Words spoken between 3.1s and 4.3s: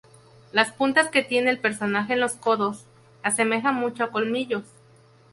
asemejan mucho a